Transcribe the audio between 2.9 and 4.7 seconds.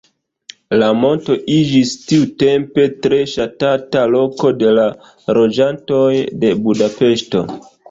tre ŝatata loko